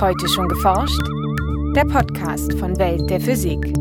Heute 0.00 0.28
schon 0.28 0.48
geforscht? 0.48 1.00
Der 1.76 1.84
Podcast 1.84 2.52
von 2.58 2.76
Welt 2.78 3.08
der 3.08 3.20
Physik. 3.20 3.72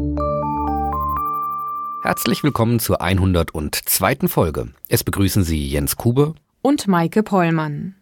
Herzlich 2.03 2.43
willkommen 2.43 2.79
zur 2.79 3.01
102. 3.01 4.27
Folge. 4.27 4.73
Es 4.89 5.03
begrüßen 5.03 5.43
Sie 5.43 5.67
Jens 5.67 5.95
Kube 5.95 6.35
und 6.61 6.87
Maike 6.87 7.23
Pollmann. 7.23 7.95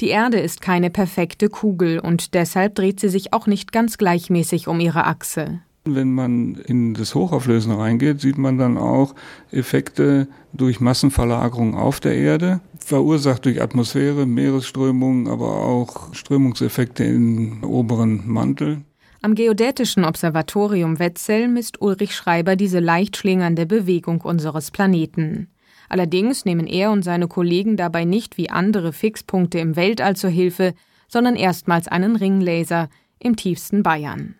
Die 0.00 0.08
Erde 0.08 0.40
ist 0.40 0.60
keine 0.60 0.90
perfekte 0.90 1.48
Kugel 1.48 2.00
und 2.00 2.34
deshalb 2.34 2.74
dreht 2.74 3.00
sie 3.00 3.08
sich 3.08 3.32
auch 3.32 3.46
nicht 3.46 3.72
ganz 3.72 3.96
gleichmäßig 3.96 4.68
um 4.68 4.78
ihre 4.78 5.04
Achse. 5.06 5.60
Wenn 5.86 6.14
man 6.14 6.54
in 6.54 6.94
das 6.94 7.14
Hochauflösen 7.14 7.72
reingeht, 7.72 8.18
sieht 8.18 8.38
man 8.38 8.56
dann 8.56 8.78
auch 8.78 9.14
Effekte 9.50 10.28
durch 10.54 10.80
Massenverlagerung 10.80 11.74
auf 11.74 12.00
der 12.00 12.14
Erde, 12.16 12.60
verursacht 12.78 13.44
durch 13.44 13.60
Atmosphäre, 13.60 14.24
Meeresströmungen, 14.24 15.28
aber 15.28 15.62
auch 15.62 16.14
Strömungseffekte 16.14 17.04
im 17.04 17.62
oberen 17.64 18.26
Mantel. 18.26 18.80
Am 19.20 19.34
Geodätischen 19.34 20.06
Observatorium 20.06 20.98
Wetzel 20.98 21.48
misst 21.48 21.82
Ulrich 21.82 22.14
Schreiber 22.14 22.56
diese 22.56 22.80
leicht 22.80 23.18
schlingernde 23.18 23.66
Bewegung 23.66 24.22
unseres 24.22 24.70
Planeten. 24.70 25.48
Allerdings 25.90 26.46
nehmen 26.46 26.66
er 26.66 26.92
und 26.92 27.02
seine 27.02 27.28
Kollegen 27.28 27.76
dabei 27.76 28.06
nicht 28.06 28.38
wie 28.38 28.48
andere 28.48 28.94
Fixpunkte 28.94 29.58
im 29.58 29.76
Weltall 29.76 30.16
zur 30.16 30.30
Hilfe, 30.30 30.72
sondern 31.08 31.36
erstmals 31.36 31.88
einen 31.88 32.16
Ringlaser 32.16 32.88
im 33.18 33.36
tiefsten 33.36 33.82
Bayern. 33.82 34.36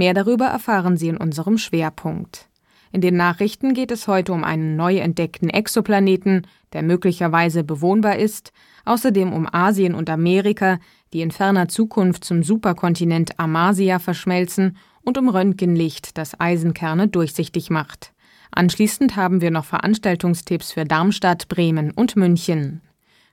Mehr 0.00 0.14
darüber 0.14 0.46
erfahren 0.46 0.96
Sie 0.96 1.08
in 1.08 1.18
unserem 1.18 1.58
Schwerpunkt. 1.58 2.48
In 2.90 3.02
den 3.02 3.18
Nachrichten 3.18 3.74
geht 3.74 3.90
es 3.90 4.08
heute 4.08 4.32
um 4.32 4.44
einen 4.44 4.74
neu 4.74 4.96
entdeckten 4.96 5.50
Exoplaneten, 5.50 6.46
der 6.72 6.82
möglicherweise 6.82 7.64
bewohnbar 7.64 8.16
ist, 8.16 8.54
außerdem 8.86 9.30
um 9.30 9.46
Asien 9.52 9.94
und 9.94 10.08
Amerika, 10.08 10.78
die 11.12 11.20
in 11.20 11.30
ferner 11.30 11.68
Zukunft 11.68 12.24
zum 12.24 12.42
Superkontinent 12.42 13.38
Amasia 13.38 13.98
verschmelzen, 13.98 14.78
und 15.02 15.18
um 15.18 15.28
Röntgenlicht, 15.28 16.16
das 16.16 16.40
Eisenkerne 16.40 17.06
durchsichtig 17.06 17.68
macht. 17.68 18.14
Anschließend 18.52 19.16
haben 19.16 19.42
wir 19.42 19.50
noch 19.50 19.66
Veranstaltungstipps 19.66 20.72
für 20.72 20.86
Darmstadt, 20.86 21.48
Bremen 21.48 21.90
und 21.90 22.16
München. 22.16 22.80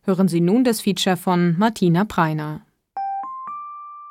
Hören 0.03 0.27
Sie 0.27 0.41
nun 0.41 0.65
das 0.65 0.81
Feature 0.81 1.15
von 1.15 1.57
Martina 1.57 2.03
Preiner. 2.03 2.66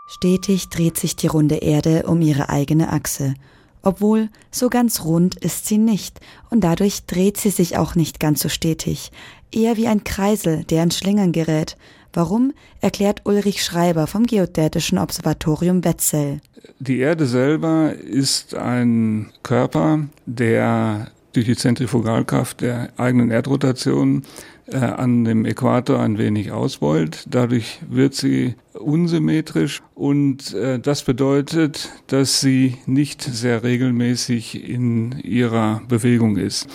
Stetig 0.06 0.68
dreht 0.68 0.98
sich 0.98 1.16
die 1.16 1.26
runde 1.26 1.56
Erde 1.56 2.04
um 2.06 2.20
ihre 2.20 2.48
eigene 2.48 2.92
Achse. 2.92 3.34
Obwohl, 3.82 4.28
so 4.50 4.68
ganz 4.68 5.04
rund 5.04 5.36
ist 5.36 5.66
sie 5.66 5.78
nicht, 5.78 6.20
und 6.50 6.62
dadurch 6.62 7.06
dreht 7.06 7.36
sie 7.36 7.50
sich 7.50 7.76
auch 7.76 7.94
nicht 7.94 8.18
ganz 8.18 8.40
so 8.40 8.48
stetig, 8.48 9.12
eher 9.52 9.76
wie 9.76 9.86
ein 9.86 10.04
Kreisel, 10.04 10.64
der 10.64 10.82
ins 10.82 10.98
Schlingern 10.98 11.32
gerät. 11.32 11.76
Warum, 12.12 12.52
erklärt 12.80 13.22
Ulrich 13.24 13.62
Schreiber 13.62 14.06
vom 14.06 14.26
Geodätischen 14.26 14.98
Observatorium 14.98 15.84
Wetzel. 15.84 16.40
Die 16.78 16.98
Erde 16.98 17.26
selber 17.26 17.92
ist 17.92 18.54
ein 18.54 19.30
Körper, 19.42 20.08
der 20.24 21.10
durch 21.32 21.46
die 21.46 21.56
Zentrifugalkraft 21.56 22.62
der 22.62 22.88
eigenen 22.96 23.30
Erdrotation 23.30 24.22
äh, 24.66 24.76
an 24.76 25.24
dem 25.24 25.44
Äquator 25.44 26.00
ein 26.00 26.18
wenig 26.18 26.52
ausbeult. 26.52 27.26
Dadurch 27.30 27.80
wird 27.88 28.14
sie 28.14 28.54
unsymmetrisch 28.74 29.82
und 29.94 30.54
äh, 30.54 30.78
das 30.78 31.02
bedeutet, 31.04 31.90
dass 32.08 32.40
sie 32.40 32.76
nicht 32.86 33.22
sehr 33.22 33.62
regelmäßig 33.62 34.68
in 34.68 35.12
ihrer 35.20 35.82
Bewegung 35.88 36.36
ist. 36.36 36.68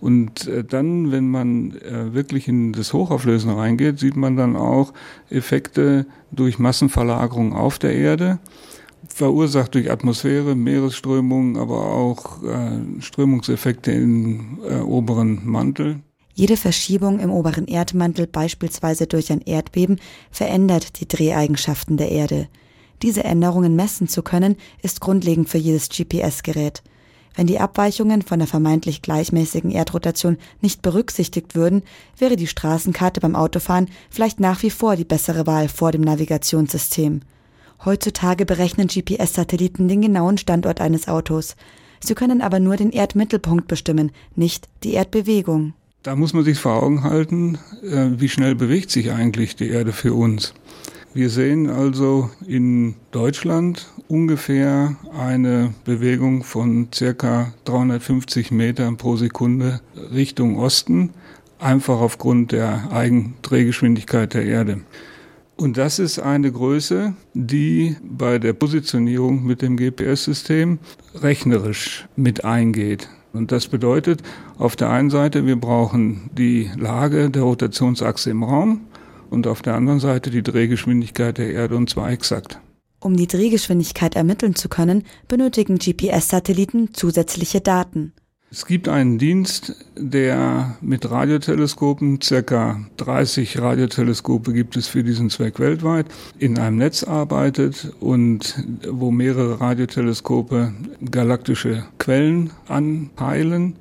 Und 0.00 0.46
äh, 0.46 0.62
dann, 0.62 1.10
wenn 1.10 1.28
man 1.28 1.72
äh, 1.76 2.14
wirklich 2.14 2.48
in 2.48 2.72
das 2.72 2.92
Hochauflösen 2.92 3.50
reingeht, 3.50 3.98
sieht 3.98 4.16
man 4.16 4.36
dann 4.36 4.54
auch 4.54 4.92
Effekte 5.28 6.06
durch 6.30 6.58
Massenverlagerung 6.58 7.52
auf 7.52 7.78
der 7.78 7.94
Erde 7.94 8.38
verursacht 9.08 9.74
durch 9.74 9.90
Atmosphäre, 9.90 10.54
Meeresströmungen, 10.54 11.56
aber 11.56 11.92
auch 11.92 12.42
äh, 12.42 13.00
Strömungseffekte 13.00 13.90
im 13.92 14.58
äh, 14.68 14.76
oberen 14.76 15.40
Mantel. 15.44 16.00
Jede 16.38 16.56
Verschiebung 16.56 17.18
im 17.18 17.32
oberen 17.32 17.66
Erdmantel, 17.66 18.28
beispielsweise 18.28 19.08
durch 19.08 19.32
ein 19.32 19.40
Erdbeben, 19.40 19.98
verändert 20.30 21.00
die 21.00 21.08
Dreheigenschaften 21.08 21.96
der 21.96 22.12
Erde. 22.12 22.46
Diese 23.02 23.24
Änderungen 23.24 23.74
messen 23.74 24.06
zu 24.06 24.22
können, 24.22 24.54
ist 24.80 25.00
grundlegend 25.00 25.48
für 25.48 25.58
jedes 25.58 25.88
GPS-Gerät. 25.88 26.84
Wenn 27.34 27.48
die 27.48 27.58
Abweichungen 27.58 28.22
von 28.22 28.38
der 28.38 28.46
vermeintlich 28.46 29.02
gleichmäßigen 29.02 29.72
Erdrotation 29.72 30.38
nicht 30.60 30.80
berücksichtigt 30.80 31.56
würden, 31.56 31.82
wäre 32.16 32.36
die 32.36 32.46
Straßenkarte 32.46 33.18
beim 33.18 33.34
Autofahren 33.34 33.88
vielleicht 34.08 34.38
nach 34.38 34.62
wie 34.62 34.70
vor 34.70 34.94
die 34.94 35.04
bessere 35.04 35.44
Wahl 35.48 35.68
vor 35.68 35.90
dem 35.90 36.02
Navigationssystem. 36.02 37.22
Heutzutage 37.84 38.46
berechnen 38.46 38.86
GPS-Satelliten 38.86 39.88
den 39.88 40.02
genauen 40.02 40.38
Standort 40.38 40.80
eines 40.80 41.08
Autos. 41.08 41.56
Sie 41.98 42.14
können 42.14 42.42
aber 42.42 42.60
nur 42.60 42.76
den 42.76 42.92
Erdmittelpunkt 42.92 43.66
bestimmen, 43.66 44.12
nicht 44.36 44.68
die 44.84 44.92
Erdbewegung. 44.92 45.74
Da 46.08 46.16
muss 46.16 46.32
man 46.32 46.42
sich 46.42 46.58
vor 46.58 46.82
Augen 46.82 47.02
halten, 47.02 47.58
äh, 47.82 48.18
wie 48.18 48.30
schnell 48.30 48.54
bewegt 48.54 48.90
sich 48.90 49.12
eigentlich 49.12 49.56
die 49.56 49.68
Erde 49.68 49.92
für 49.92 50.14
uns. 50.14 50.54
Wir 51.12 51.28
sehen 51.28 51.68
also 51.68 52.30
in 52.46 52.94
Deutschland 53.10 53.92
ungefähr 54.08 54.96
eine 55.14 55.74
Bewegung 55.84 56.44
von 56.44 56.88
circa 56.94 57.52
350 57.66 58.50
Metern 58.52 58.96
pro 58.96 59.16
Sekunde 59.16 59.82
Richtung 60.10 60.58
Osten, 60.58 61.10
einfach 61.58 62.00
aufgrund 62.00 62.52
der 62.52 62.90
Eigendrehgeschwindigkeit 62.90 64.32
der 64.32 64.46
Erde. 64.46 64.80
Und 65.56 65.76
das 65.76 65.98
ist 65.98 66.20
eine 66.20 66.50
Größe, 66.50 67.12
die 67.34 67.96
bei 68.02 68.38
der 68.38 68.54
Positionierung 68.54 69.44
mit 69.44 69.60
dem 69.60 69.76
GPS-System 69.76 70.78
rechnerisch 71.16 72.08
mit 72.16 72.46
eingeht. 72.46 73.10
Und 73.38 73.52
das 73.52 73.68
bedeutet 73.68 74.22
auf 74.58 74.74
der 74.74 74.90
einen 74.90 75.10
Seite, 75.10 75.46
wir 75.46 75.54
brauchen 75.54 76.28
die 76.36 76.68
Lage 76.76 77.30
der 77.30 77.42
Rotationsachse 77.42 78.30
im 78.30 78.42
Raum 78.42 78.80
und 79.30 79.46
auf 79.46 79.62
der 79.62 79.76
anderen 79.76 80.00
Seite 80.00 80.30
die 80.30 80.42
Drehgeschwindigkeit 80.42 81.38
der 81.38 81.52
Erde 81.52 81.76
und 81.76 81.88
zwar 81.88 82.10
exakt. 82.10 82.58
Um 82.98 83.16
die 83.16 83.28
Drehgeschwindigkeit 83.28 84.16
ermitteln 84.16 84.56
zu 84.56 84.68
können, 84.68 85.04
benötigen 85.28 85.78
GPS-Satelliten 85.78 86.94
zusätzliche 86.94 87.60
Daten. 87.60 88.12
Es 88.50 88.64
gibt 88.64 88.88
einen 88.88 89.18
Dienst, 89.18 89.76
der 89.94 90.78
mit 90.80 91.10
Radioteleskopen, 91.10 92.22
circa 92.22 92.80
30 92.96 93.58
Radioteleskope 93.58 94.54
gibt 94.54 94.74
es 94.78 94.88
für 94.88 95.04
diesen 95.04 95.28
Zweck 95.28 95.60
weltweit, 95.60 96.06
in 96.38 96.58
einem 96.58 96.78
Netz 96.78 97.04
arbeitet 97.04 97.92
und 98.00 98.64
wo 98.90 99.10
mehrere 99.10 99.60
Radioteleskope 99.60 100.72
galaktische 101.10 101.84
Quellen 101.98 102.50
anpeilen. 102.68 103.76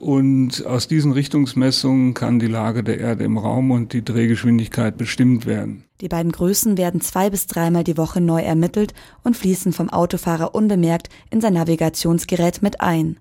Und 0.00 0.66
aus 0.66 0.86
diesen 0.86 1.12
Richtungsmessungen 1.12 2.12
kann 2.12 2.38
die 2.38 2.46
Lage 2.46 2.84
der 2.84 3.00
Erde 3.00 3.24
im 3.24 3.38
Raum 3.38 3.70
und 3.70 3.94
die 3.94 4.04
Drehgeschwindigkeit 4.04 4.98
bestimmt 4.98 5.46
werden. 5.46 5.84
Die 6.02 6.08
beiden 6.08 6.30
Größen 6.30 6.76
werden 6.76 7.00
zwei 7.00 7.30
bis 7.30 7.46
dreimal 7.46 7.84
die 7.84 7.96
Woche 7.96 8.20
neu 8.20 8.42
ermittelt 8.42 8.92
und 9.24 9.34
fließen 9.34 9.72
vom 9.72 9.88
Autofahrer 9.88 10.54
unbemerkt 10.54 11.08
in 11.30 11.40
sein 11.40 11.54
Navigationsgerät 11.54 12.60
mit 12.60 12.82
ein. 12.82 13.18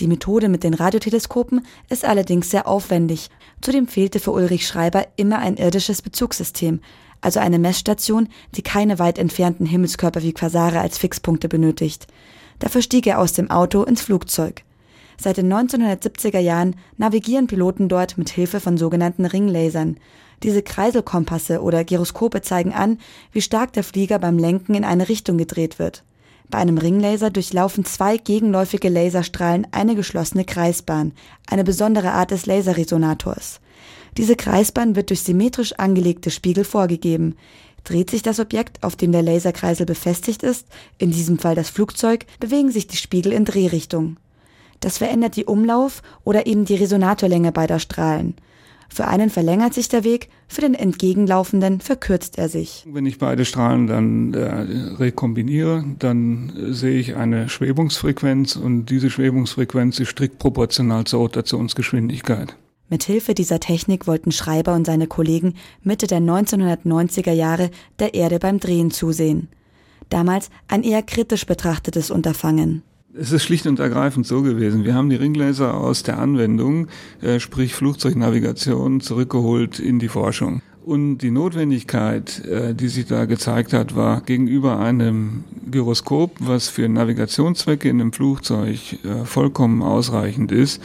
Die 0.00 0.06
Methode 0.06 0.48
mit 0.48 0.64
den 0.64 0.72
Radioteleskopen 0.72 1.66
ist 1.90 2.06
allerdings 2.06 2.50
sehr 2.50 2.66
aufwendig. 2.66 3.28
Zudem 3.60 3.86
fehlte 3.86 4.18
für 4.18 4.30
Ulrich 4.30 4.66
Schreiber 4.66 5.06
immer 5.16 5.40
ein 5.40 5.58
irdisches 5.58 6.00
Bezugssystem, 6.00 6.80
also 7.20 7.38
eine 7.38 7.58
Messstation, 7.58 8.28
die 8.56 8.62
keine 8.62 8.98
weit 8.98 9.18
entfernten 9.18 9.66
Himmelskörper 9.66 10.22
wie 10.22 10.32
Quasare 10.32 10.80
als 10.80 10.96
Fixpunkte 10.96 11.50
benötigt. 11.50 12.06
Dafür 12.60 12.80
stieg 12.80 13.06
er 13.06 13.18
aus 13.18 13.34
dem 13.34 13.50
Auto 13.50 13.82
ins 13.82 14.00
Flugzeug. 14.00 14.64
Seit 15.18 15.36
den 15.36 15.52
1970er 15.52 16.38
Jahren 16.38 16.76
navigieren 16.96 17.46
Piloten 17.46 17.90
dort 17.90 18.16
mit 18.16 18.30
Hilfe 18.30 18.58
von 18.58 18.78
sogenannten 18.78 19.26
Ringlasern. 19.26 19.98
Diese 20.42 20.62
Kreiselkompasse 20.62 21.60
oder 21.60 21.84
Gyroskope 21.84 22.40
zeigen 22.40 22.72
an, 22.72 22.96
wie 23.32 23.42
stark 23.42 23.74
der 23.74 23.84
Flieger 23.84 24.18
beim 24.18 24.38
Lenken 24.38 24.74
in 24.74 24.84
eine 24.84 25.10
Richtung 25.10 25.36
gedreht 25.36 25.78
wird. 25.78 26.04
Bei 26.50 26.58
einem 26.58 26.78
Ringlaser 26.78 27.30
durchlaufen 27.30 27.84
zwei 27.84 28.16
gegenläufige 28.16 28.88
Laserstrahlen 28.88 29.68
eine 29.70 29.94
geschlossene 29.94 30.44
Kreisbahn, 30.44 31.12
eine 31.46 31.62
besondere 31.62 32.10
Art 32.10 32.32
des 32.32 32.46
Laserresonators. 32.46 33.60
Diese 34.16 34.34
Kreisbahn 34.34 34.96
wird 34.96 35.10
durch 35.10 35.22
symmetrisch 35.22 35.72
angelegte 35.74 36.30
Spiegel 36.30 36.64
vorgegeben. 36.64 37.36
Dreht 37.84 38.10
sich 38.10 38.22
das 38.22 38.40
Objekt, 38.40 38.82
auf 38.82 38.96
dem 38.96 39.12
der 39.12 39.22
Laserkreisel 39.22 39.86
befestigt 39.86 40.42
ist, 40.42 40.66
in 40.98 41.12
diesem 41.12 41.38
Fall 41.38 41.54
das 41.54 41.70
Flugzeug, 41.70 42.26
bewegen 42.40 42.72
sich 42.72 42.88
die 42.88 42.96
Spiegel 42.96 43.32
in 43.32 43.44
Drehrichtung. 43.44 44.16
Das 44.80 44.98
verändert 44.98 45.36
die 45.36 45.44
Umlauf- 45.44 46.02
oder 46.24 46.46
eben 46.46 46.64
die 46.64 46.74
Resonatorlänge 46.74 47.52
beider 47.52 47.78
Strahlen. 47.78 48.34
Für 48.92 49.06
einen 49.06 49.30
verlängert 49.30 49.72
sich 49.72 49.88
der 49.88 50.02
Weg, 50.02 50.28
für 50.48 50.62
den 50.62 50.74
entgegenlaufenden 50.74 51.80
verkürzt 51.80 52.38
er 52.38 52.48
sich. 52.48 52.84
Wenn 52.90 53.06
ich 53.06 53.18
beide 53.18 53.44
Strahlen 53.44 53.86
dann 53.86 54.34
äh, 54.34 54.96
rekombiniere, 54.96 55.84
dann 55.98 56.52
äh, 56.56 56.72
sehe 56.72 56.98
ich 56.98 57.14
eine 57.14 57.48
Schwebungsfrequenz 57.48 58.56
und 58.56 58.86
diese 58.86 59.08
Schwebungsfrequenz 59.08 60.00
ist 60.00 60.10
strikt 60.10 60.40
proportional 60.40 61.04
zur 61.04 61.20
Rotationsgeschwindigkeit. 61.20 62.56
Mithilfe 62.88 63.34
dieser 63.34 63.60
Technik 63.60 64.08
wollten 64.08 64.32
Schreiber 64.32 64.74
und 64.74 64.84
seine 64.84 65.06
Kollegen 65.06 65.54
Mitte 65.84 66.08
der 66.08 66.18
1990er 66.18 67.32
Jahre 67.32 67.70
der 68.00 68.14
Erde 68.14 68.40
beim 68.40 68.58
Drehen 68.58 68.90
zusehen. 68.90 69.48
Damals 70.08 70.50
ein 70.66 70.82
eher 70.82 71.02
kritisch 71.02 71.46
betrachtetes 71.46 72.10
Unterfangen. 72.10 72.82
Es 73.12 73.32
ist 73.32 73.42
schlicht 73.42 73.66
und 73.66 73.80
ergreifend 73.80 74.24
so 74.24 74.42
gewesen. 74.42 74.84
Wir 74.84 74.94
haben 74.94 75.10
die 75.10 75.16
Ringlaser 75.16 75.74
aus 75.74 76.04
der 76.04 76.18
Anwendung, 76.18 76.86
äh, 77.20 77.40
sprich 77.40 77.74
Flugzeugnavigation, 77.74 79.00
zurückgeholt 79.00 79.80
in 79.80 79.98
die 79.98 80.06
Forschung. 80.06 80.62
Und 80.84 81.18
die 81.18 81.32
Notwendigkeit, 81.32 82.44
äh, 82.44 82.72
die 82.72 82.86
sich 82.86 83.06
da 83.06 83.24
gezeigt 83.24 83.72
hat, 83.72 83.96
war 83.96 84.20
gegenüber 84.20 84.78
einem 84.78 85.42
Gyroskop, 85.68 86.36
was 86.38 86.68
für 86.68 86.88
Navigationszwecke 86.88 87.88
in 87.88 88.00
einem 88.00 88.12
Flugzeug 88.12 88.78
äh, 89.04 89.24
vollkommen 89.24 89.82
ausreichend 89.82 90.52
ist, 90.52 90.80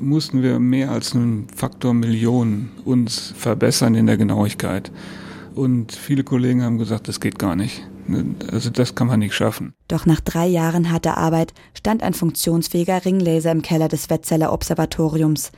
mussten 0.00 0.42
wir 0.42 0.58
mehr 0.58 0.90
als 0.90 1.14
einen 1.14 1.46
Faktor 1.54 1.94
Millionen 1.94 2.70
uns 2.84 3.32
verbessern 3.36 3.94
in 3.94 4.06
der 4.06 4.16
Genauigkeit. 4.16 4.90
Und 5.58 5.90
viele 5.90 6.22
Kollegen 6.22 6.62
haben 6.62 6.78
gesagt, 6.78 7.08
das 7.08 7.18
geht 7.18 7.36
gar 7.36 7.56
nicht. 7.56 7.84
Also 8.52 8.70
das 8.70 8.94
kann 8.94 9.08
man 9.08 9.18
nicht 9.18 9.34
schaffen. 9.34 9.74
Doch 9.88 10.06
nach 10.06 10.20
drei 10.20 10.46
Jahren 10.46 10.92
harter 10.92 11.18
Arbeit 11.18 11.52
stand 11.74 12.04
ein 12.04 12.14
funktionsfähiger 12.14 13.04
Ringlaser 13.04 13.50
im 13.50 13.62
Keller 13.62 13.88
des 13.88 14.08
Wetzlar 14.08 14.52
Observatoriums. 14.52 15.50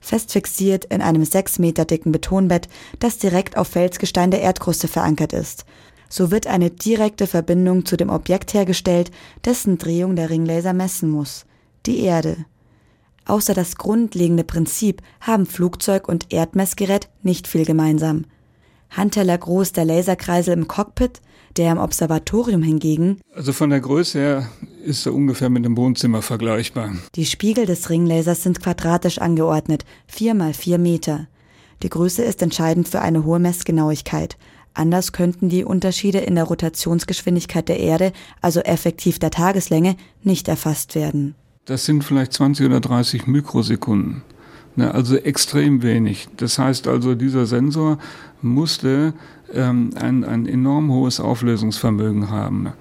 Fest 0.00 0.32
fixiert 0.32 0.86
in 0.86 1.02
einem 1.02 1.26
sechs 1.26 1.58
Meter 1.58 1.84
dicken 1.84 2.12
Betonbett, 2.12 2.66
das 2.98 3.18
direkt 3.18 3.58
auf 3.58 3.68
Felsgestein 3.68 4.30
der 4.30 4.40
Erdkruste 4.40 4.88
verankert 4.88 5.34
ist. 5.34 5.66
So 6.08 6.30
wird 6.30 6.46
eine 6.46 6.70
direkte 6.70 7.26
Verbindung 7.26 7.84
zu 7.84 7.98
dem 7.98 8.08
Objekt 8.08 8.54
hergestellt, 8.54 9.10
dessen 9.44 9.76
Drehung 9.76 10.16
der 10.16 10.30
Ringlaser 10.30 10.72
messen 10.72 11.10
muss. 11.10 11.44
Die 11.84 12.00
Erde. 12.00 12.46
Außer 13.26 13.52
das 13.52 13.76
grundlegende 13.76 14.44
Prinzip 14.44 15.02
haben 15.20 15.44
Flugzeug 15.44 16.08
und 16.08 16.32
Erdmessgerät 16.32 17.10
nicht 17.22 17.46
viel 17.46 17.66
gemeinsam. 17.66 18.24
Handteller 18.92 19.38
groß 19.38 19.72
der 19.72 19.84
Laserkreisel 19.84 20.54
im 20.54 20.68
Cockpit, 20.68 21.20
der 21.56 21.72
im 21.72 21.78
Observatorium 21.78 22.62
hingegen. 22.62 23.20
Also 23.34 23.52
von 23.52 23.70
der 23.70 23.80
Größe 23.80 24.18
her 24.18 24.48
ist 24.84 25.06
er 25.06 25.14
ungefähr 25.14 25.50
mit 25.50 25.64
dem 25.64 25.76
Wohnzimmer 25.76 26.22
vergleichbar. 26.22 26.92
Die 27.14 27.26
Spiegel 27.26 27.66
des 27.66 27.90
Ringlasers 27.90 28.42
sind 28.42 28.60
quadratisch 28.60 29.18
angeordnet, 29.18 29.84
vier 30.06 30.34
mal 30.34 30.54
vier 30.54 30.78
Meter. 30.78 31.26
Die 31.82 31.88
Größe 31.88 32.22
ist 32.22 32.42
entscheidend 32.42 32.88
für 32.88 33.00
eine 33.00 33.24
hohe 33.24 33.38
Messgenauigkeit. 33.38 34.36
Anders 34.74 35.12
könnten 35.12 35.48
die 35.48 35.64
Unterschiede 35.64 36.18
in 36.18 36.34
der 36.34 36.44
Rotationsgeschwindigkeit 36.44 37.68
der 37.68 37.80
Erde, 37.80 38.12
also 38.40 38.60
effektiv 38.60 39.18
der 39.18 39.30
Tageslänge, 39.30 39.96
nicht 40.22 40.48
erfasst 40.48 40.94
werden. 40.94 41.34
Das 41.64 41.84
sind 41.84 42.02
vielleicht 42.02 42.32
20 42.32 42.66
oder 42.66 42.80
30 42.80 43.26
Mikrosekunden. 43.26 44.22
Ne, 44.74 44.92
also 44.92 45.16
extrem 45.16 45.82
wenig. 45.82 46.28
Das 46.36 46.58
heißt 46.58 46.88
also, 46.88 47.14
dieser 47.14 47.44
Sensor 47.44 47.98
musste 48.40 49.12
ähm, 49.52 49.90
ein, 50.00 50.24
ein 50.24 50.46
enorm 50.46 50.90
hohes 50.90 51.20
Auflösungsvermögen 51.20 52.30
haben. 52.30 52.72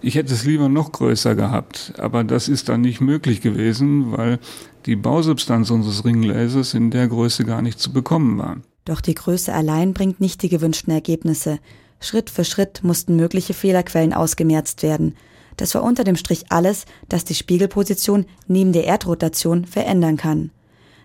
Ich 0.00 0.14
hätte 0.14 0.34
es 0.34 0.44
lieber 0.44 0.68
noch 0.68 0.92
größer 0.92 1.34
gehabt, 1.34 1.94
aber 1.98 2.24
das 2.24 2.48
ist 2.48 2.68
dann 2.68 2.82
nicht 2.82 3.00
möglich 3.00 3.40
gewesen, 3.40 4.12
weil 4.12 4.38
die 4.86 4.96
Bausubstanz 4.96 5.70
unseres 5.70 6.04
Ringlasers 6.04 6.74
in 6.74 6.90
der 6.90 7.08
Größe 7.08 7.44
gar 7.44 7.62
nicht 7.62 7.80
zu 7.80 7.92
bekommen 7.92 8.38
war. 8.38 8.58
Doch 8.84 9.00
die 9.00 9.14
Größe 9.14 9.52
allein 9.52 9.94
bringt 9.94 10.20
nicht 10.20 10.42
die 10.42 10.48
gewünschten 10.48 10.92
Ergebnisse. 10.92 11.58
Schritt 12.00 12.30
für 12.30 12.44
Schritt 12.44 12.82
mussten 12.82 13.16
mögliche 13.16 13.54
Fehlerquellen 13.54 14.12
ausgemerzt 14.12 14.82
werden. 14.82 15.14
Das 15.56 15.74
war 15.74 15.82
unter 15.82 16.04
dem 16.04 16.16
Strich 16.16 16.44
alles, 16.50 16.84
das 17.08 17.24
die 17.24 17.34
Spiegelposition 17.34 18.24
neben 18.46 18.72
der 18.72 18.84
Erdrotation 18.84 19.64
verändern 19.64 20.16
kann. 20.16 20.52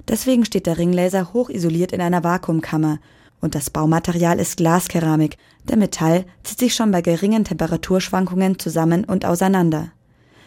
Deswegen 0.07 0.45
steht 0.45 0.65
der 0.65 0.77
Ringlaser 0.77 1.33
hochisoliert 1.33 1.91
in 1.91 2.01
einer 2.01 2.23
Vakuumkammer 2.23 2.99
und 3.41 3.55
das 3.55 3.69
Baumaterial 3.69 4.39
ist 4.39 4.57
Glaskeramik. 4.57 5.37
Der 5.67 5.77
Metall 5.77 6.25
zieht 6.43 6.59
sich 6.59 6.75
schon 6.75 6.91
bei 6.91 7.01
geringen 7.01 7.43
Temperaturschwankungen 7.43 8.57
zusammen 8.57 9.03
und 9.05 9.25
auseinander. 9.25 9.91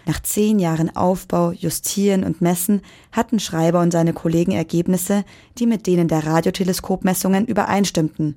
Nach 0.06 0.23
zehn 0.23 0.58
Jahren 0.58 0.94
Aufbau, 0.94 1.50
Justieren 1.50 2.23
und 2.23 2.41
Messen 2.41 2.81
hatten 3.12 3.41
Schreiber 3.41 3.81
und 3.81 3.91
seine 3.91 4.12
Kollegen 4.12 4.53
Ergebnisse, 4.53 5.25
die 5.58 5.67
mit 5.67 5.87
denen 5.87 6.06
der 6.06 6.25
Radioteleskopmessungen 6.25 7.44
übereinstimmten. 7.44 8.37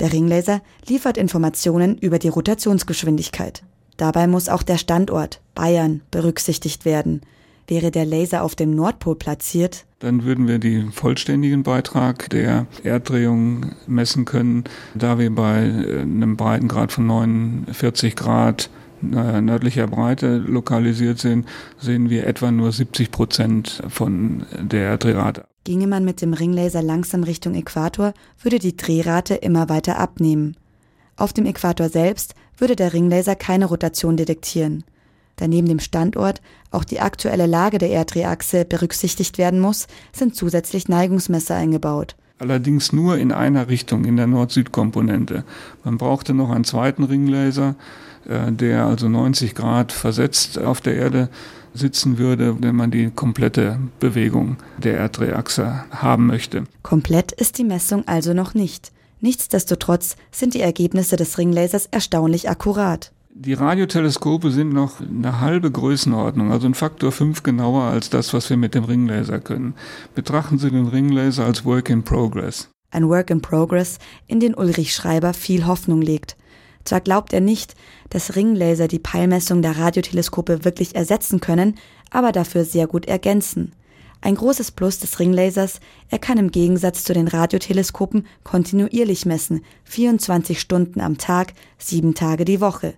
Der 0.00 0.12
Ringlaser 0.12 0.60
liefert 0.86 1.16
Informationen 1.16 1.96
über 1.96 2.18
die 2.18 2.28
Rotationsgeschwindigkeit. 2.28 3.62
Dabei 3.96 4.26
muss 4.26 4.48
auch 4.48 4.62
der 4.62 4.78
Standort, 4.78 5.40
Bayern, 5.54 6.02
berücksichtigt 6.10 6.84
werden. 6.84 7.22
Wäre 7.68 7.90
der 7.90 8.06
Laser 8.06 8.42
auf 8.42 8.54
dem 8.54 8.70
Nordpol 8.70 9.16
platziert, 9.16 9.86
dann 9.98 10.24
würden 10.24 10.46
wir 10.46 10.58
den 10.58 10.92
vollständigen 10.92 11.62
Beitrag 11.62 12.28
der 12.30 12.66
Erddrehung 12.84 13.72
messen 13.86 14.26
können. 14.26 14.64
Da 14.94 15.18
wir 15.18 15.34
bei 15.34 15.64
äh, 15.64 16.00
einem 16.00 16.36
Breitengrad 16.36 16.92
von 16.92 17.06
49 17.06 18.14
Grad 18.14 18.68
äh, 19.02 19.40
nördlicher 19.40 19.86
Breite 19.86 20.36
lokalisiert 20.36 21.18
sind, 21.18 21.46
sehen 21.78 22.10
wir 22.10 22.26
etwa 22.26 22.50
nur 22.50 22.72
70 22.72 23.10
Prozent 23.10 23.82
von 23.88 24.44
der 24.60 24.98
Drehrate. 24.98 25.44
Ginge 25.64 25.86
man 25.86 26.04
mit 26.04 26.20
dem 26.20 26.34
Ringlaser 26.34 26.82
langsam 26.82 27.22
Richtung 27.22 27.54
Äquator, 27.54 28.12
würde 28.42 28.58
die 28.58 28.76
Drehrate 28.76 29.34
immer 29.34 29.68
weiter 29.70 29.98
abnehmen. 29.98 30.56
Auf 31.16 31.32
dem 31.32 31.46
Äquator 31.46 31.88
selbst 31.88 32.34
würde 32.58 32.76
der 32.76 32.92
Ringlaser 32.92 33.34
keine 33.34 33.64
Rotation 33.64 34.18
detektieren 34.18 34.84
da 35.36 35.46
neben 35.46 35.68
dem 35.68 35.78
Standort 35.78 36.40
auch 36.70 36.84
die 36.84 37.00
aktuelle 37.00 37.46
Lage 37.46 37.78
der 37.78 37.90
Erdrehachse 37.90 38.64
berücksichtigt 38.64 39.38
werden 39.38 39.60
muss, 39.60 39.86
sind 40.12 40.34
zusätzlich 40.34 40.88
Neigungsmesser 40.88 41.54
eingebaut. 41.54 42.16
Allerdings 42.38 42.92
nur 42.92 43.16
in 43.16 43.32
einer 43.32 43.68
Richtung, 43.68 44.04
in 44.04 44.16
der 44.16 44.26
Nord-Süd-Komponente. 44.26 45.44
Man 45.84 45.96
brauchte 45.96 46.34
noch 46.34 46.50
einen 46.50 46.64
zweiten 46.64 47.04
Ringlaser, 47.04 47.76
äh, 48.28 48.52
der 48.52 48.84
also 48.84 49.08
90 49.08 49.54
Grad 49.54 49.92
versetzt 49.92 50.58
auf 50.58 50.80
der 50.82 50.96
Erde 50.96 51.30
sitzen 51.72 52.18
würde, 52.18 52.56
wenn 52.60 52.76
man 52.76 52.90
die 52.90 53.10
komplette 53.10 53.78
Bewegung 54.00 54.56
der 54.78 54.98
Erdrehachse 54.98 55.84
haben 55.90 56.26
möchte. 56.26 56.64
Komplett 56.82 57.32
ist 57.32 57.58
die 57.58 57.64
Messung 57.64 58.06
also 58.06 58.34
noch 58.34 58.54
nicht. 58.54 58.92
Nichtsdestotrotz 59.20 60.16
sind 60.30 60.54
die 60.54 60.60
Ergebnisse 60.60 61.16
des 61.16 61.38
Ringlasers 61.38 61.86
erstaunlich 61.86 62.50
akkurat. 62.50 63.12
Die 63.38 63.52
Radioteleskope 63.52 64.50
sind 64.50 64.72
noch 64.72 64.98
eine 65.02 65.42
halbe 65.42 65.70
Größenordnung, 65.70 66.50
also 66.52 66.66
ein 66.66 66.72
Faktor 66.72 67.12
5 67.12 67.42
genauer 67.42 67.82
als 67.82 68.08
das, 68.08 68.32
was 68.32 68.48
wir 68.48 68.56
mit 68.56 68.74
dem 68.74 68.84
Ringlaser 68.84 69.40
können. 69.40 69.74
Betrachten 70.14 70.58
Sie 70.58 70.70
den 70.70 70.86
Ringlaser 70.86 71.44
als 71.44 71.66
Work 71.66 71.90
in 71.90 72.02
Progress. 72.02 72.70
Ein 72.90 73.10
Work 73.10 73.28
in 73.28 73.42
Progress, 73.42 73.98
in 74.26 74.40
den 74.40 74.54
Ulrich 74.54 74.94
Schreiber 74.94 75.34
viel 75.34 75.66
Hoffnung 75.66 76.00
legt. 76.00 76.38
Zwar 76.84 77.02
glaubt 77.02 77.34
er 77.34 77.42
nicht, 77.42 77.74
dass 78.08 78.36
Ringlaser 78.36 78.88
die 78.88 78.98
Peilmessung 78.98 79.60
der 79.60 79.76
Radioteleskope 79.76 80.64
wirklich 80.64 80.96
ersetzen 80.96 81.38
können, 81.38 81.74
aber 82.08 82.32
dafür 82.32 82.64
sehr 82.64 82.86
gut 82.86 83.04
ergänzen. 83.04 83.72
Ein 84.22 84.36
großes 84.36 84.70
Plus 84.70 84.98
des 84.98 85.20
Ringlasers, 85.20 85.80
er 86.08 86.18
kann 86.18 86.38
im 86.38 86.50
Gegensatz 86.50 87.04
zu 87.04 87.12
den 87.12 87.28
Radioteleskopen 87.28 88.26
kontinuierlich 88.44 89.26
messen, 89.26 89.62
24 89.84 90.58
Stunden 90.58 91.02
am 91.02 91.18
Tag, 91.18 91.52
sieben 91.76 92.14
Tage 92.14 92.46
die 92.46 92.62
Woche. 92.62 92.94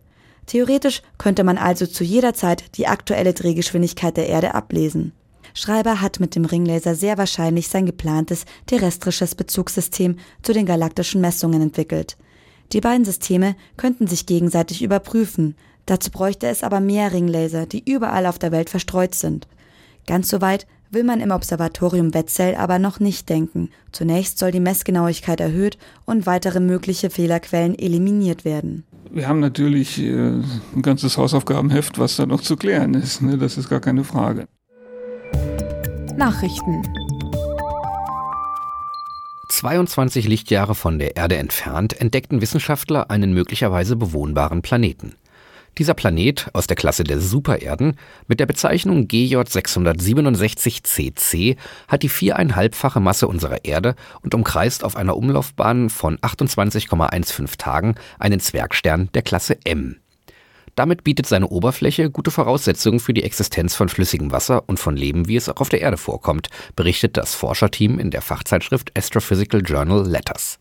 Theoretisch 0.49 1.03
könnte 1.19 1.45
man 1.45 1.59
also 1.59 1.87
zu 1.87 2.03
jeder 2.03 2.33
Zeit 2.33 2.77
die 2.77 2.87
aktuelle 2.87 3.35
Drehgeschwindigkeit 3.35 4.17
der 4.17 4.29
Erde 4.29 4.55
ablesen. 4.55 5.13
Schreiber 5.53 6.01
hat 6.01 6.21
mit 6.21 6.35
dem 6.35 6.47
Ringlaser 6.47 6.95
sehr 6.95 7.19
wahrscheinlich 7.19 7.69
sein 7.69 7.85
geplantes 7.85 8.47
terrestrisches 8.67 9.35
Bezugssystem 9.35 10.17
zu 10.43 10.55
den 10.55 10.65
galaktischen 10.65 11.21
Messungen 11.21 11.61
entwickelt. 11.61 12.17
Die 12.73 12.81
beiden 12.81 13.05
Systeme 13.05 13.57
könnten 13.77 14.07
sich 14.07 14.25
gegenseitig 14.25 14.83
überprüfen. 14.83 15.55
Dazu 15.85 16.11
bräuchte 16.11 16.47
es 16.47 16.63
aber 16.63 16.81
mehr 16.81 17.13
Ringlaser, 17.13 17.67
die 17.67 17.83
überall 17.91 18.25
auf 18.25 18.39
der 18.39 18.53
Welt 18.53 18.71
verstreut 18.71 19.15
sind. 19.15 19.49
Ganz 20.07 20.31
so 20.31 20.41
weit 20.41 20.67
will 20.91 21.05
man 21.05 21.21
im 21.21 21.31
Observatorium 21.31 22.15
Wetzel 22.15 22.55
aber 22.55 22.79
noch 22.79 23.01
nicht 23.01 23.29
denken. 23.29 23.69
Zunächst 23.93 24.39
soll 24.39 24.51
die 24.51 24.61
Messgenauigkeit 24.61 25.41
erhöht 25.41 25.77
und 26.07 26.25
weitere 26.25 26.61
mögliche 26.61 27.11
Fehlerquellen 27.11 27.79
eliminiert 27.79 28.47
werden. 28.47 28.85
Wir 29.11 29.29
haben 29.29 29.41
natürlich 29.41 30.01
äh, 30.03 30.13
ein 30.13 30.83
ganzes 30.83 31.17
Hausaufgabenheft, 31.17 31.99
was 31.99 32.17
da 32.17 32.27
noch 32.27 32.43
zu 32.43 32.57
klären 32.57 32.95
ist. 32.95 33.23
Ne? 33.23 33.39
Das 33.39 33.57
ist 33.57 33.69
gar 33.69 33.81
keine 33.81 34.05
Frage. 34.05 34.47
Nachrichten 36.17 36.83
22 39.59 40.29
Lichtjahre 40.29 40.77
von 40.77 41.01
der 41.01 41.17
Erde 41.17 41.37
entfernt 41.37 42.01
entdeckten 42.01 42.41
Wissenschaftler 42.41 43.11
einen 43.11 43.33
möglicherweise 43.33 43.97
bewohnbaren 43.97 44.63
Planeten. 44.63 45.17
Dieser 45.79 45.95
Planet 45.95 46.49
aus 46.55 46.67
der 46.67 46.77
Klasse 46.77 47.05
der 47.05 47.21
Supererden 47.21 47.95
mit 48.27 48.41
der 48.41 48.47
Bezeichnung 48.47 49.07
GJ 49.07 49.37
667 49.47 50.83
cc 50.83 51.57
hat 51.87 52.03
die 52.03 52.09
viereinhalbfache 52.09 52.99
Masse 52.99 53.29
unserer 53.29 53.65
Erde 53.65 53.95
und 54.23 54.35
umkreist 54.35 54.83
auf 54.83 54.97
einer 54.97 55.17
Umlaufbahn 55.17 55.89
von 55.89 56.19
28,15 56.19 57.59
Tagen 57.59 57.95
einen 58.19 58.41
Zwergstern 58.41 59.09
der 59.15 59.23
Klasse 59.23 59.57
M. 59.65 60.01
Damit 60.75 61.05
bietet 61.05 61.27
seine 61.27 61.49
Oberfläche 61.49 62.11
gute 62.11 62.33
Voraussetzungen 62.33 62.99
für 62.99 63.15
die 63.15 63.23
Existenz 63.23 63.77
von 63.77 63.89
flüssigem 63.89 64.33
Wasser 64.33 64.65
und 64.69 64.81
von 64.81 64.97
Leben, 64.97 65.29
wie 65.29 65.37
es 65.37 65.49
auch 65.49 65.61
auf 65.61 65.69
der 65.69 65.81
Erde 65.81 65.97
vorkommt, 65.97 66.49
berichtet 66.75 67.17
das 67.17 67.37
Forscherteam 67.37 68.01
in 68.01 68.11
der 68.11 68.23
Fachzeitschrift 68.23 68.97
Astrophysical 68.99 69.63
Journal 69.65 70.05
Letters. 70.05 70.59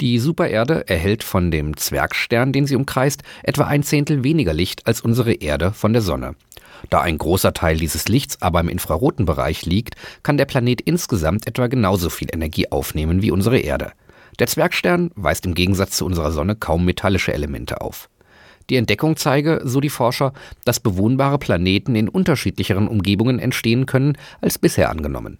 Die 0.00 0.18
Supererde 0.18 0.88
erhält 0.88 1.22
von 1.22 1.50
dem 1.50 1.76
Zwergstern, 1.76 2.54
den 2.54 2.66
sie 2.66 2.74
umkreist, 2.74 3.22
etwa 3.42 3.64
ein 3.64 3.82
Zehntel 3.82 4.24
weniger 4.24 4.54
Licht 4.54 4.86
als 4.86 5.02
unsere 5.02 5.34
Erde 5.34 5.72
von 5.72 5.92
der 5.92 6.00
Sonne. 6.00 6.36
Da 6.88 7.02
ein 7.02 7.18
großer 7.18 7.52
Teil 7.52 7.76
dieses 7.76 8.08
Lichts 8.08 8.40
aber 8.40 8.60
im 8.60 8.70
infraroten 8.70 9.26
Bereich 9.26 9.66
liegt, 9.66 9.96
kann 10.22 10.38
der 10.38 10.46
Planet 10.46 10.80
insgesamt 10.80 11.46
etwa 11.46 11.66
genauso 11.66 12.08
viel 12.08 12.28
Energie 12.32 12.70
aufnehmen 12.70 13.20
wie 13.20 13.30
unsere 13.30 13.58
Erde. 13.58 13.92
Der 14.38 14.46
Zwergstern 14.46 15.10
weist 15.16 15.44
im 15.44 15.52
Gegensatz 15.52 15.98
zu 15.98 16.06
unserer 16.06 16.32
Sonne 16.32 16.56
kaum 16.56 16.86
metallische 16.86 17.34
Elemente 17.34 17.82
auf. 17.82 18.08
Die 18.70 18.76
Entdeckung 18.76 19.16
zeige, 19.16 19.60
so 19.64 19.80
die 19.80 19.90
Forscher, 19.90 20.32
dass 20.64 20.80
bewohnbare 20.80 21.38
Planeten 21.38 21.94
in 21.94 22.08
unterschiedlicheren 22.08 22.88
Umgebungen 22.88 23.38
entstehen 23.38 23.84
können 23.84 24.16
als 24.40 24.58
bisher 24.58 24.88
angenommen. 24.88 25.38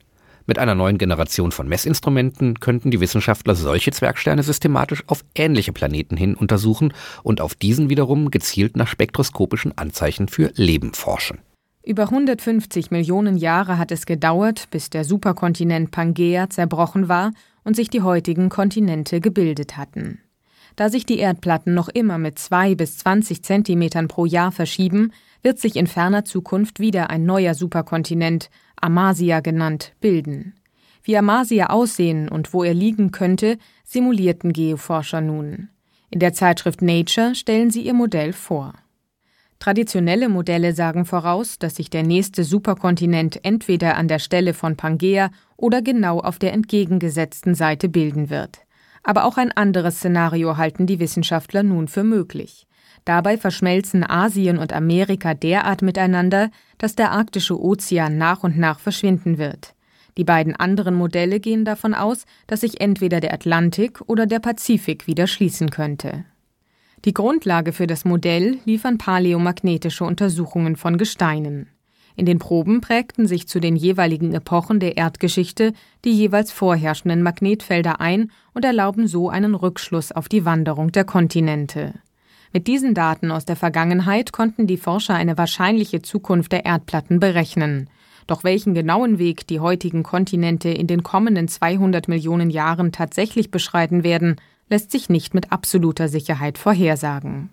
Mit 0.51 0.59
einer 0.59 0.75
neuen 0.75 0.99
Generation 0.99 1.53
von 1.53 1.69
Messinstrumenten 1.69 2.59
könnten 2.59 2.91
die 2.91 2.99
Wissenschaftler 2.99 3.55
solche 3.55 3.93
Zwergsterne 3.93 4.43
systematisch 4.43 5.05
auf 5.07 5.25
ähnliche 5.37 5.73
Planeten 5.73 6.17
hin 6.17 6.35
untersuchen 6.35 6.93
und 7.23 7.41
auf 7.41 7.55
diesen 7.55 7.89
wiederum 7.89 8.33
gezielt 8.33 8.77
nach 8.77 8.89
spektroskopischen 8.89 9.79
Anzeichen 9.79 10.27
für 10.27 10.51
Leben 10.57 10.93
forschen. 10.93 11.39
Über 11.85 12.03
150 12.03 12.91
Millionen 12.91 13.37
Jahre 13.37 13.79
hat 13.79 13.93
es 13.93 14.07
gedauert, 14.07 14.67
bis 14.73 14.91
der 14.91 15.05
Superkontinent 15.05 15.93
Pangea 15.93 16.51
zerbrochen 16.51 17.09
war 17.09 17.31
und 17.63 17.77
sich 17.77 17.89
die 17.89 18.03
heutigen 18.03 18.49
Kontinente 18.49 19.21
gebildet 19.21 19.77
hatten. 19.77 20.19
Da 20.75 20.89
sich 20.89 21.07
die 21.07 21.19
Erdplatten 21.19 21.75
noch 21.75 21.89
immer 21.89 22.19
mit 22.19 22.41
zwei 22.41 22.75
bis 22.75 22.99
20 22.99 23.45
Zentimetern 23.45 24.09
pro 24.09 24.27
Jahr 24.27 24.51
verschieben, 24.51 25.13
wird 25.43 25.59
sich 25.59 25.77
in 25.77 25.87
ferner 25.87 26.25
Zukunft 26.25 26.81
wieder 26.81 27.11
ein 27.11 27.25
neuer 27.25 27.55
Superkontinent, 27.55 28.51
Amasia 28.81 29.41
genannt, 29.41 29.93
bilden. 30.01 30.55
Wie 31.03 31.17
Amasia 31.17 31.71
aussehen 31.71 32.29
und 32.29 32.53
wo 32.53 32.65
er 32.65 32.75
liegen 32.75 33.11
könnte, 33.11 33.59
simulierten 33.85 34.53
Geoforscher 34.53 35.21
nun. 35.21 35.69
In 36.11 36.19
der 36.19 36.33
Zeitschrift 36.33 36.83
Nature 36.83 37.35
stellen 37.35 37.71
sie 37.71 37.83
ihr 37.83 37.95
Modell 37.95 38.33
vor. 38.33 38.75
Traditionelle 39.61 40.31
Modelle 40.31 40.73
sagen 40.73 41.05
voraus, 41.05 41.59
dass 41.59 41.77
sich 41.77 41.91
der 41.91 42.03
nächste 42.03 42.45
Superkontinent 42.45 43.45
entweder 43.45 43.97
an 43.97 44.09
der 44.09 44.19
Stelle 44.19 44.55
von 44.55 44.77
Pangea 44.77 45.31
oder 45.57 45.83
genau 45.83 46.21
auf 46.21 46.39
der 46.39 46.55
entgegengesetzten 46.55 47.55
Seite 47.55 47.91
bilden 47.91 48.31
wird. 48.31 48.61
Aber 49.03 49.25
auch 49.25 49.37
ein 49.37 49.53
anderes 49.53 49.97
Szenario 49.97 50.57
halten 50.57 50.87
die 50.87 50.99
Wissenschaftler 50.99 51.63
nun 51.63 51.89
für 51.89 52.05
möglich. 52.05 52.67
Dabei 53.05 53.39
verschmelzen 53.39 54.09
Asien 54.09 54.59
und 54.59 54.73
Amerika 54.73 55.35
derart 55.35 55.83
miteinander, 55.83 56.51
dass 56.79 56.95
der 56.95 57.13
arktische 57.13 57.61
Ozean 57.61 58.19
nach 58.19 58.43
und 58.43 58.59
nach 58.59 58.79
verschwinden 58.79 59.39
wird. 59.39 59.75
Die 60.17 60.25
beiden 60.25 60.55
anderen 60.55 60.95
Modelle 60.95 61.41
gehen 61.41 61.65
davon 61.65 61.95
aus, 61.95 62.27
dass 62.47 62.61
sich 62.61 62.81
entweder 62.81 63.21
der 63.21 63.33
Atlantik 63.33 64.01
oder 64.07 64.27
der 64.27 64.41
Pazifik 64.41 65.07
wieder 65.07 65.27
schließen 65.27 65.71
könnte. 65.71 66.25
Die 67.05 67.15
Grundlage 67.15 67.73
für 67.73 67.87
das 67.87 68.05
Modell 68.05 68.59
liefern 68.67 68.99
paläomagnetische 68.99 70.05
Untersuchungen 70.05 70.77
von 70.77 70.99
Gesteinen. 70.99 71.69
In 72.17 72.27
den 72.27 72.39
Proben 72.39 72.83
prägten 72.83 73.27
sich 73.27 73.49
zu 73.49 73.61
den 73.61 73.77
jeweiligen 73.77 74.35
Epochen 74.35 74.81
der 74.81 74.99
Erdgeschichte 74.99 75.73
die 76.05 76.13
jeweils 76.13 76.53
vorherrschenden 76.53 77.23
Magnetfelder 77.23 78.01
ein 78.01 78.31
und 78.53 78.65
erlauben 78.65 79.07
so 79.07 79.31
einen 79.31 79.55
Rückschluss 79.55 80.13
auf 80.13 80.29
die 80.29 80.45
Wanderung 80.45 80.93
der 80.93 81.05
Kontinente. 81.05 81.95
Mit 82.53 82.67
diesen 82.67 82.95
Daten 82.95 83.31
aus 83.31 83.45
der 83.45 83.55
Vergangenheit 83.55 84.33
konnten 84.33 84.67
die 84.67 84.77
Forscher 84.77 85.15
eine 85.15 85.39
wahrscheinliche 85.39 86.03
Zukunft 86.03 86.51
der 86.51 86.65
Erdplatten 86.65 87.21
berechnen. 87.21 87.89
Doch 88.27 88.43
welchen 88.43 88.75
genauen 88.75 89.19
Weg 89.19 89.47
die 89.47 89.61
heutigen 89.61 90.03
Kontinente 90.03 90.69
in 90.69 90.87
den 90.87 91.03
kommenden 91.03 91.47
200 91.47 92.09
Millionen 92.09 92.51
Jahren 92.51 92.91
tatsächlich 92.91 93.51
beschreiten 93.51 94.03
werden, 94.03 94.37
lässt 94.69 94.91
sich 94.91 95.09
nicht 95.09 95.33
mit 95.33 95.53
absoluter 95.53 96.09
Sicherheit 96.09 96.59
vorhersagen. 96.59 97.51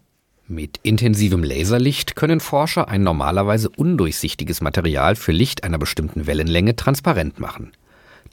Mit 0.47 0.79
intensivem 0.81 1.43
Laserlicht 1.43 2.15
können 2.15 2.39
Forscher 2.39 2.87
ein 2.87 3.03
normalerweise 3.03 3.69
undurchsichtiges 3.69 4.61
Material 4.61 5.15
für 5.15 5.31
Licht 5.31 5.63
einer 5.63 5.77
bestimmten 5.77 6.25
Wellenlänge 6.25 6.75
transparent 6.75 7.39
machen. 7.39 7.73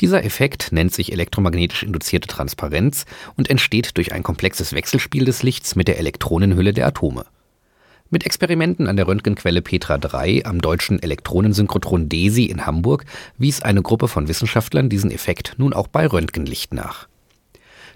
Dieser 0.00 0.24
Effekt 0.24 0.72
nennt 0.72 0.92
sich 0.92 1.12
elektromagnetisch 1.12 1.82
induzierte 1.82 2.28
Transparenz 2.28 3.04
und 3.36 3.50
entsteht 3.50 3.96
durch 3.96 4.12
ein 4.12 4.22
komplexes 4.22 4.72
Wechselspiel 4.72 5.24
des 5.24 5.42
Lichts 5.42 5.76
mit 5.76 5.88
der 5.88 5.98
Elektronenhülle 5.98 6.72
der 6.72 6.86
Atome. 6.86 7.26
Mit 8.10 8.26
Experimenten 8.26 8.86
an 8.86 8.96
der 8.96 9.08
Röntgenquelle 9.08 9.62
Petra 9.62 9.98
3 9.98 10.44
am 10.44 10.60
deutschen 10.60 11.02
Elektronensynchrotron 11.02 12.08
DESI 12.08 12.44
in 12.46 12.66
Hamburg 12.66 13.06
wies 13.38 13.62
eine 13.62 13.82
Gruppe 13.82 14.08
von 14.08 14.28
Wissenschaftlern 14.28 14.88
diesen 14.88 15.10
Effekt 15.10 15.54
nun 15.56 15.72
auch 15.72 15.88
bei 15.88 16.06
Röntgenlicht 16.06 16.74
nach. 16.74 17.08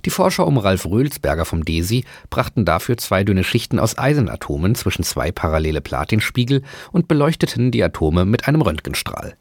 Die 0.05 0.11
Forscher 0.11 0.47
um 0.47 0.59
Ralf 0.59 0.87
Röhlsberger 0.87 1.45
vom 1.45 1.64
DESI 1.64 2.05
brachten 2.31 2.64
dafür 2.64 2.97
zwei 2.97 3.25
dünne 3.25 3.45
Schichten 3.45 3.78
aus 3.78 3.99
Eisenatomen 3.99 4.75
zwischen 4.75 5.02
zwei 5.02 5.33
parallele 5.33 5.81
Platinspiegel 5.81 6.62
und 6.93 7.09
beleuchteten 7.09 7.71
die 7.71 7.83
Atome 7.83 8.25
mit 8.25 8.47
einem 8.47 8.62
Röntgenstrahl. 8.62 9.37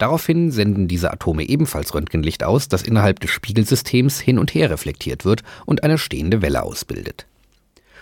Daraufhin 0.00 0.50
senden 0.50 0.88
diese 0.88 1.12
Atome 1.12 1.46
ebenfalls 1.46 1.94
Röntgenlicht 1.94 2.42
aus, 2.42 2.68
das 2.68 2.80
innerhalb 2.80 3.20
des 3.20 3.30
Spiegelsystems 3.32 4.18
hin 4.18 4.38
und 4.38 4.54
her 4.54 4.70
reflektiert 4.70 5.26
wird 5.26 5.42
und 5.66 5.84
eine 5.84 5.98
stehende 5.98 6.40
Welle 6.40 6.62
ausbildet. 6.62 7.26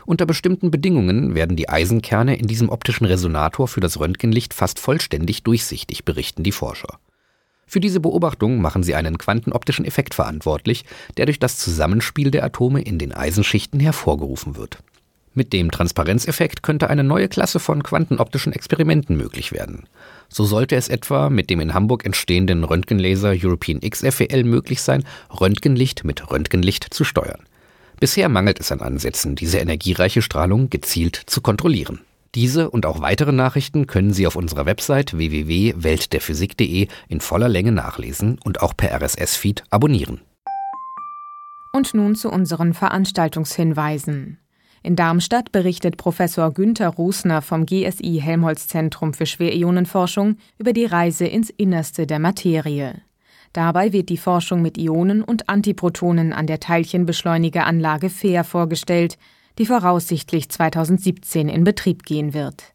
Unter 0.07 0.25
bestimmten 0.25 0.71
Bedingungen 0.71 1.35
werden 1.35 1.57
die 1.57 1.69
Eisenkerne 1.69 2.39
in 2.39 2.47
diesem 2.47 2.69
optischen 2.69 3.05
Resonator 3.05 3.67
für 3.67 3.81
das 3.81 3.99
Röntgenlicht 3.99 4.55
fast 4.55 4.79
vollständig 4.79 5.43
durchsichtig, 5.43 6.05
berichten 6.05 6.45
die 6.45 6.53
Forscher. 6.53 7.01
Für 7.67 7.81
diese 7.81 7.99
Beobachtung 7.99 8.61
machen 8.61 8.85
sie 8.85 8.95
einen 8.95 9.19
quantenoptischen 9.19 9.85
Effekt 9.85 10.15
verantwortlich, 10.15 10.85
der 11.17 11.27
durch 11.27 11.41
das 11.41 11.59
Zusammenspiel 11.59 12.31
der 12.31 12.45
Atome 12.45 12.81
in 12.81 13.01
den 13.01 13.13
Eisenschichten 13.13 13.81
hervorgerufen 13.81 14.57
wird. 14.57 14.79
Mit 15.39 15.53
dem 15.53 15.71
Transparenzeffekt 15.71 16.65
könnte 16.65 16.91
eine 16.91 17.05
neue 17.05 17.29
Klasse 17.29 17.61
von 17.61 17.85
quantenoptischen 17.85 18.53
Experimenten 18.53 19.17
möglich 19.17 19.53
werden. 19.53 19.85
So 20.29 20.43
sollte 20.43 20.75
es 20.75 20.89
etwa 20.89 21.31
mit 21.31 21.49
dem 21.49 21.61
in 21.61 21.75
Hamburg 21.75 22.05
entstehenden 22.05 22.65
Röntgenlaser 22.65 23.37
European 23.41 23.79
XFEL 23.79 24.43
möglich 24.43 24.83
sein, 24.83 25.05
Röntgenlicht 25.31 26.03
mit 26.03 26.29
Röntgenlicht 26.29 26.93
zu 26.93 27.05
steuern. 27.05 27.45
Bisher 28.01 28.29
mangelt 28.29 28.59
es 28.59 28.73
an 28.73 28.81
Ansätzen, 28.81 29.37
diese 29.37 29.59
energiereiche 29.59 30.23
Strahlung 30.23 30.71
gezielt 30.71 31.15
zu 31.27 31.41
kontrollieren. 31.41 32.01
Diese 32.35 32.69
und 32.69 32.85
auch 32.85 33.01
weitere 33.01 33.31
Nachrichten 33.31 33.87
können 33.87 34.13
Sie 34.13 34.27
auf 34.27 34.35
unserer 34.35 34.67
Website 34.67 35.17
www.weltderphysik.de 35.17 36.89
in 37.07 37.21
voller 37.21 37.49
Länge 37.49 37.71
nachlesen 37.71 38.41
und 38.43 38.61
auch 38.61 38.77
per 38.77 38.91
RSS-Feed 39.01 39.63
abonnieren. 39.71 40.21
Und 41.73 41.95
nun 41.95 42.17
zu 42.17 42.29
unseren 42.29 42.75
Veranstaltungshinweisen. 42.75 44.39
In 44.83 44.97
Darmstadt 44.97 45.53
berichtet 45.53 45.97
Professor 45.97 46.53
Günther 46.53 46.89
Rosner 46.89 47.43
vom 47.43 47.67
GSI 47.67 48.21
Helmholtz 48.23 48.69
Zentrum 48.69 49.13
für 49.13 49.27
Schwerionenforschung 49.27 50.37
über 50.59 50.73
die 50.73 50.85
Reise 50.85 51.27
ins 51.27 51.51
Innerste 51.51 52.07
der 52.07 52.19
Materie. 52.19 53.03
Dabei 53.53 53.93
wird 53.93 54.09
die 54.09 54.19
Forschung 54.19 54.63
mit 54.63 54.79
Ionen 54.79 55.23
und 55.23 55.49
Antiprotonen 55.49 56.33
an 56.33 56.47
der 56.47 56.61
Teilchenbeschleunigeranlage 56.61 58.11
FAIR 58.11 58.45
vorgestellt, 58.45 59.19
die 59.59 59.67
voraussichtlich 59.67 60.49
2017 60.49 61.49
in 61.49 61.65
Betrieb 61.65 62.05
gehen 62.05 62.35
wird. 62.35 62.75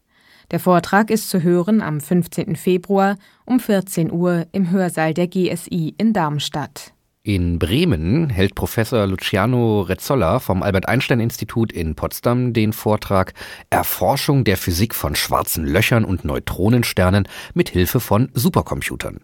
Der 0.50 0.60
Vortrag 0.60 1.10
ist 1.10 1.30
zu 1.30 1.42
hören 1.42 1.80
am 1.80 2.00
15. 2.00 2.56
Februar 2.56 3.16
um 3.46 3.60
14 3.60 4.12
Uhr 4.12 4.46
im 4.52 4.70
Hörsaal 4.70 5.14
der 5.14 5.26
GSI 5.26 5.94
in 5.96 6.12
Darmstadt. 6.12 6.92
In 7.26 7.58
Bremen 7.58 8.28
hält 8.28 8.54
Professor 8.54 9.06
Luciano 9.06 9.80
Rezzolla 9.80 10.40
vom 10.40 10.62
Albert 10.62 10.88
Einstein 10.88 11.20
Institut 11.20 11.72
in 11.72 11.94
Potsdam 11.94 12.52
den 12.52 12.74
Vortrag 12.74 13.32
Erforschung 13.70 14.44
der 14.44 14.58
Physik 14.58 14.94
von 14.94 15.14
schwarzen 15.14 15.64
Löchern 15.64 16.04
und 16.04 16.26
Neutronensternen 16.26 17.26
mit 17.54 17.70
Hilfe 17.70 18.00
von 18.00 18.28
Supercomputern. 18.34 19.22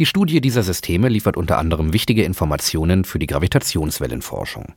Die 0.00 0.06
Studie 0.06 0.40
dieser 0.40 0.64
Systeme 0.64 1.08
liefert 1.08 1.36
unter 1.36 1.58
anderem 1.58 1.92
wichtige 1.92 2.24
Informationen 2.24 3.04
für 3.04 3.20
die 3.20 3.28
Gravitationswellenforschung. 3.28 4.72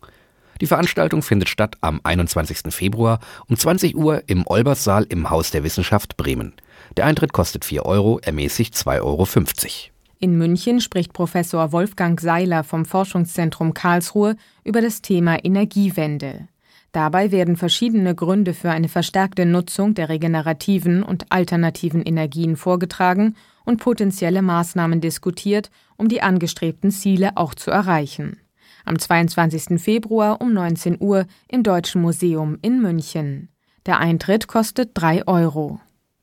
Die 0.62 0.68
Veranstaltung 0.68 1.24
findet 1.24 1.50
statt 1.50 1.78
am 1.82 2.00
21. 2.04 2.72
Februar 2.72 3.22
um 3.48 3.58
20 3.58 3.96
Uhr 3.96 4.22
im 4.28 4.46
Olberssaal 4.46 5.08
im 5.10 5.32
Haus 5.32 5.50
der 5.50 5.64
Wissenschaft 5.64 6.16
Bremen. 6.16 6.54
Der 6.96 7.08
Eintritt 7.08 7.34
kostet 7.34 7.66
4 7.66 7.88
Euro, 7.88 8.20
ermäßigt 8.20 8.76
2,50 8.76 9.02
Euro. 9.02 9.95
In 10.26 10.40
München 10.40 10.82
spricht 10.82 11.14
Professor 11.14 11.72
Wolfgang 11.72 12.20
Seiler 12.20 12.64
vom 12.64 12.86
Forschungszentrum 12.86 13.76
Karlsruhe 13.76 14.38
über 14.64 14.82
das 14.82 15.04
Thema 15.04 15.38
Energiewende. 15.46 16.48
Dabei 16.94 17.32
werden 17.32 17.58
verschiedene 17.58 18.16
Gründe 18.16 18.56
für 18.56 18.72
eine 18.72 18.90
verstärkte 18.90 19.46
Nutzung 19.46 19.94
der 19.94 20.10
regenerativen 20.10 21.04
und 21.04 21.32
alternativen 21.32 22.02
Energien 22.02 22.56
vorgetragen 22.56 23.36
und 23.66 23.78
potenzielle 23.78 24.42
Maßnahmen 24.42 25.00
diskutiert, 25.00 25.70
um 25.96 26.10
die 26.10 26.24
angestrebten 26.24 26.90
Ziele 26.90 27.38
auch 27.38 27.54
zu 27.54 27.70
erreichen. 27.70 28.40
Am 28.84 28.98
22. 28.98 29.80
Februar 29.80 30.42
um 30.42 30.54
19 30.54 30.98
Uhr 31.00 31.28
im 31.48 31.62
Deutschen 31.62 32.02
Museum 32.02 32.58
in 32.64 32.82
München. 32.82 33.50
Der 33.86 34.00
Eintritt 34.00 34.48
kostet 34.48 34.90
3 34.96 35.28
Euro. 35.28 35.82